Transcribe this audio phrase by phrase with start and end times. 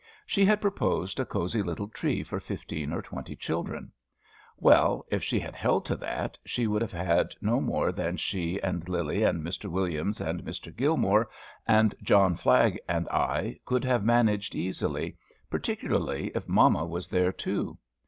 [0.25, 3.91] She had proposed a cosey little tree for fifteen or twenty children.
[4.57, 8.59] Well, if she had held to that, she would have had no more than she
[8.63, 9.69] and Lillie, and Mr.
[9.69, 10.75] Williams, and Mr.
[10.75, 11.29] Gilmore,
[11.67, 15.17] and John Flagg, and I, could have managed easily,
[15.51, 17.77] particularly if mamma was there too.